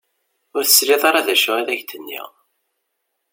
Ur 0.55 0.63
tesliḍ 0.65 1.01
ara 1.09 1.25
d 1.25 1.27
acu 1.33 1.53
i 1.59 1.63
ak-d-nniɣ. 1.73 2.29